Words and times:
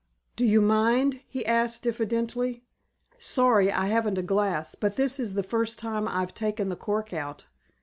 "Do 0.35 0.45
you 0.45 0.61
mind?" 0.61 1.21
he 1.27 1.45
asked 1.45 1.83
diffidently. 1.83 2.63
"Sorry 3.19 3.71
I 3.71 3.85
haven't 3.89 4.17
a 4.17 4.23
glass, 4.23 4.73
but 4.73 4.95
this 4.95 5.19
is 5.19 5.35
the 5.35 5.43
first 5.43 5.77
time 5.77 6.07
I've 6.07 6.33
taken 6.33 6.69
the 6.69 6.75
cork 6.75 7.13
out." 7.13 7.45